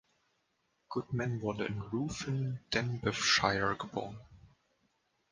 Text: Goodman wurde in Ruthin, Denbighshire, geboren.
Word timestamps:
Goodman 0.89 1.41
wurde 1.41 1.65
in 1.65 1.79
Ruthin, 1.79 2.59
Denbighshire, 2.73 3.75
geboren. 3.77 4.17